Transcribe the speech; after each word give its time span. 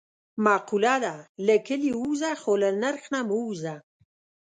معقوله 0.45 0.95
ده: 1.05 1.15
له 1.45 1.55
کلي 1.67 1.89
ووځه 1.93 2.31
خو 2.41 2.51
له 2.61 2.69
نرخ 2.81 3.03
نه 3.13 3.19
مه 3.27 3.35
وځه. 3.47 3.75